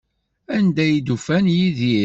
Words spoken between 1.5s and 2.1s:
Yidir?